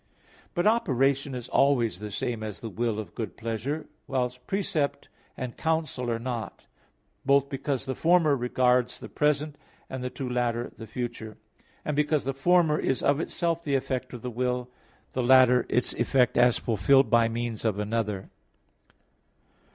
[0.55, 5.55] But operation is always the same as the will of good pleasure; while precept and
[5.55, 6.65] counsel are not;
[7.23, 9.59] both because the former regards the present,
[9.91, 11.37] and the two latter the future;
[11.85, 14.71] and because the former is of itself the effect of the will;
[15.11, 18.31] the latter its effect as fulfilled by means of another.